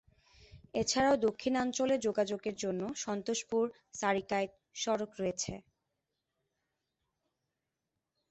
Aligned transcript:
এছাড়াও 0.73 1.15
দক্ষিণাঞ্চলে 1.25 1.95
যোগাযোগের 2.05 2.55
জন্য 2.63 2.81
সন্তোষপুর-সারিকাইত 3.03 4.51
সড়ক 4.75 5.11
রয়েছে। 5.19 5.53